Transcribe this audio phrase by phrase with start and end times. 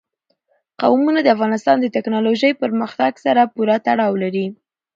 [0.81, 4.47] قومونه د افغانستان د تکنالوژۍ پرمختګ سره پوره تړاو لري.